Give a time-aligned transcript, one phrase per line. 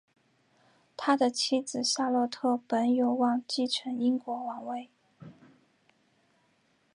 [0.97, 4.89] 他的妻子夏洛特本有望继承英国王位。